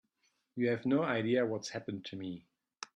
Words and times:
You 0.55 0.69
have 0.69 0.87
no 0.87 1.03
idea 1.03 1.45
what's 1.45 1.69
happened 1.69 2.05
to 2.05 2.15
me. 2.15 2.47